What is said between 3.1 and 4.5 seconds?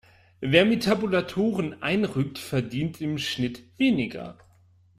Schnitt weniger.